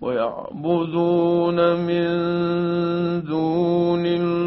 ويعبدون 0.00 1.58
من 1.76 2.06
دون 3.24 4.06
الله 4.06 4.39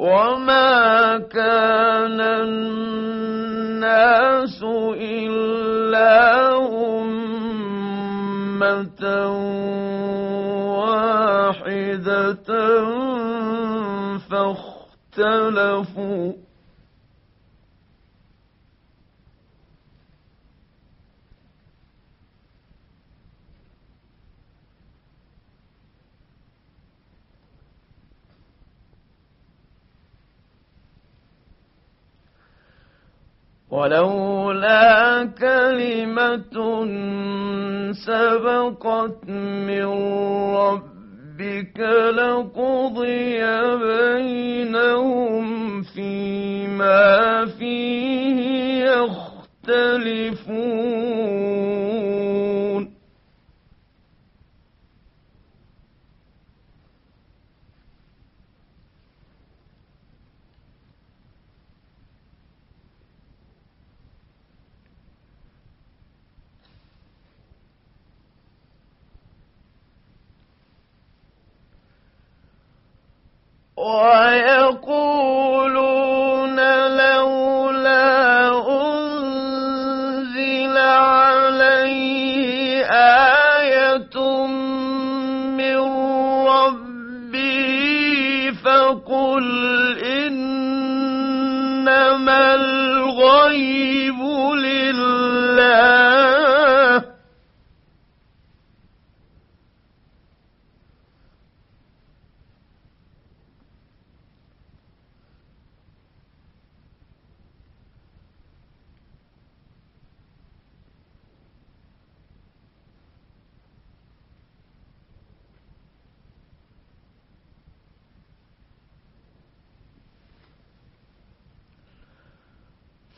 وما 0.04 1.16
كان 1.32 2.20
الناس 3.24 4.60
إلا 5.00 6.20
أمة 7.00 9.00
واحدة 10.76 12.44
فاختلفوا 15.14 16.32
ولولا 33.74 35.24
كلمة 35.38 36.56
سبقت 38.06 39.28
من 39.66 39.86
ربك 40.54 41.78
لقضي 42.14 43.40
بينهم 43.76 45.46
فيما 45.82 47.44
فيه 47.58 48.38
يختلفون. 49.64 50.44
ويقولون 73.84 75.33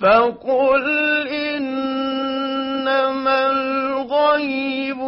فقل 0.01 0.85
إنما 1.29 2.97
الغيب 3.51 5.01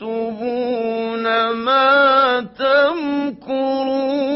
يكتبون 0.00 1.24
ما 1.50 2.40
تمكرون. 2.58 4.31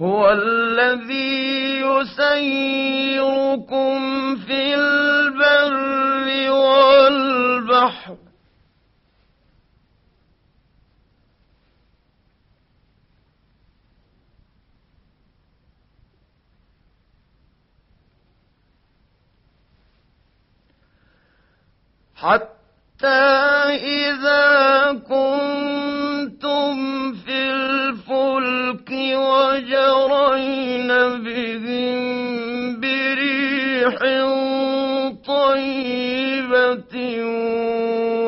هو 0.00 0.30
الذي 0.30 1.80
يسيركم 1.80 3.16
في 4.36 4.74
البر 4.74 6.50
والبحر. 6.50 8.16
حتى 22.14 23.06
إذا 23.74 24.92
كنتم 24.92 25.63
وجرين 30.34 30.88
بهم 31.24 32.80
بريح 32.80 33.98
طيبة 35.26 36.96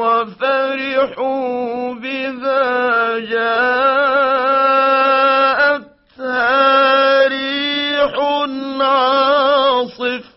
وفرحوا 0.01 1.95
بذا 1.95 3.19
جاءتها 6.27 7.29
ريح 7.29 8.15
عاصف 8.81 10.37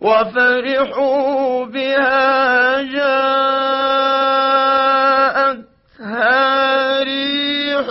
وفرحوا 0.00 1.64
بها 1.64 2.82
جاءتها 5.96 7.02
ريح 7.02 7.88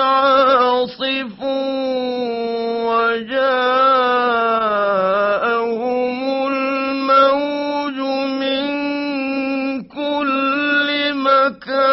عاصف 0.00 1.40
وجاءهم 5.10 6.46
الموج 6.46 7.98
من 8.40 8.62
كل 9.82 11.14
مكان 11.14 11.90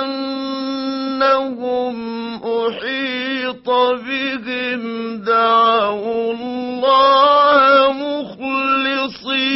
أنهم 0.02 1.96
أحيط 2.44 3.68
بهم 3.70 4.82
دعوا 5.24 6.32
الله 6.32 7.92
مخلصين 7.92 9.48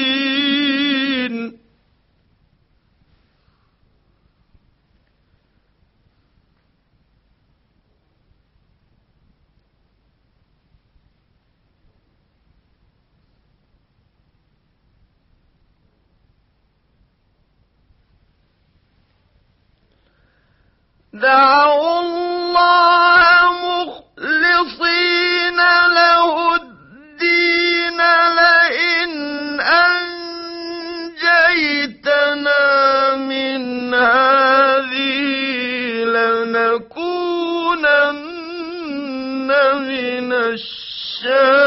دعوا 21.12 22.00
الله 22.00 23.52
مخلصين 23.85 25.57
له 25.92 26.54
الدين 26.54 28.00
لئن 28.38 29.12
أنجيتنا 31.23 33.14
من 33.16 33.95
هذه 33.95 35.21
لنكونن 36.04 37.02
من 39.88 40.33
الشاكرين. 40.33 41.62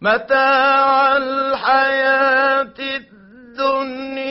متاع 0.00 1.16
الحياة 1.16 2.74
الدنيا 3.58 4.28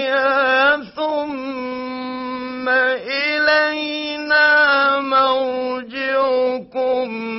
ثم 0.96 2.70
إلينا 3.10 4.48
مرجعكم 5.00 6.28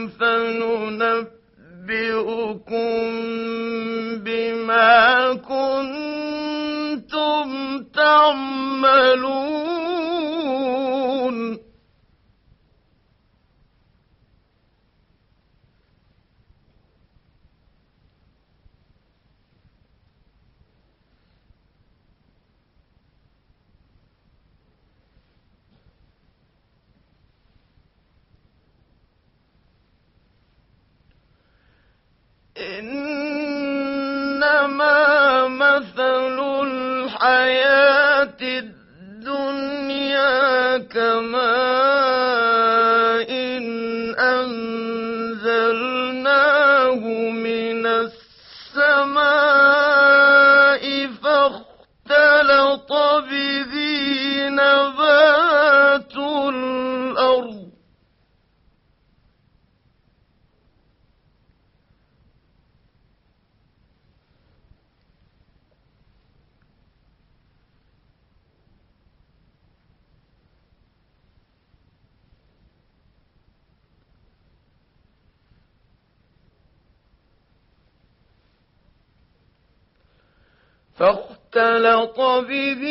فننبئكم 0.09 1.29
بما 4.25 5.35
كنتم 5.35 6.69
تعملون. 7.95 9.68
إنما 34.39 35.49
مثل 35.49 36.39
الحياة 36.67 38.41
الدنيا 39.01 40.29
كماء 40.79 41.58
فاختلط 80.99 82.21
به 82.21 82.83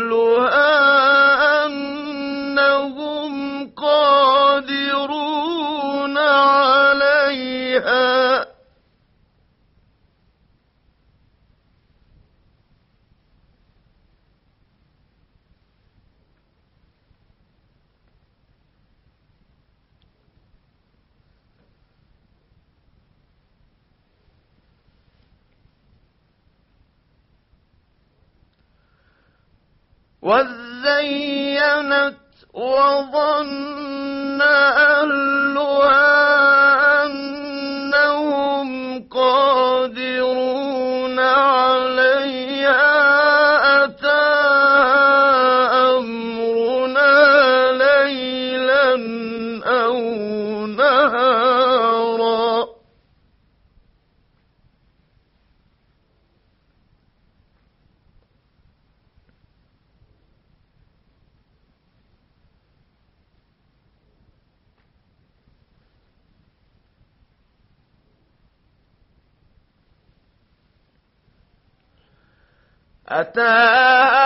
وزينت 30.25 32.17
وظن 32.53 34.41
أهلها 34.41 35.85
أنهم 37.05 38.69
قادرون 39.09 40.39
عليها 41.19 41.64
أتاها 73.14 74.23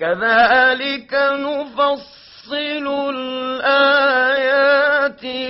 كذلك 0.00 1.12
نفصل 1.14 2.86
الآيات 3.14 4.44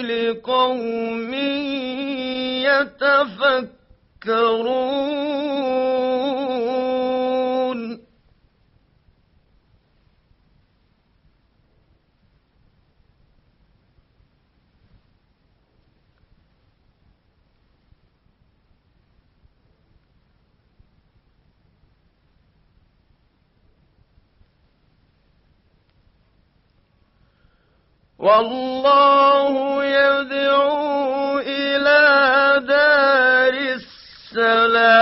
لقوم 0.04 1.34
يتفكرون. 4.24 5.27
والله 28.28 29.84
يدعو 29.84 31.38
إلى 31.38 32.00
دار 32.68 33.54
السلام. 33.78 34.97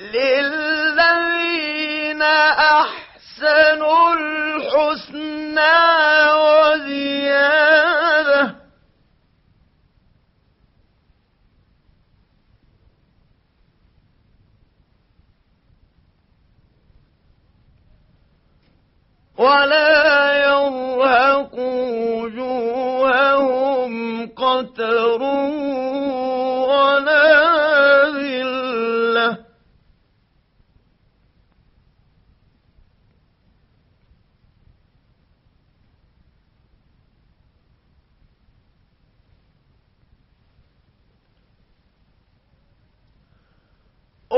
Lil 0.00 0.59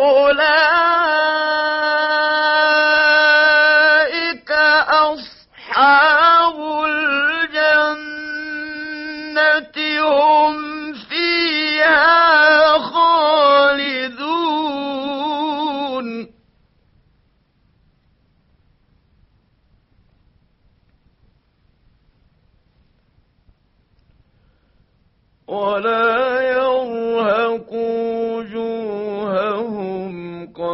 أولئك 0.01 1.00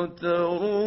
وجوههم 0.09 0.78